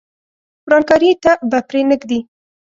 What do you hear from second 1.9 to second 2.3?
ږدي.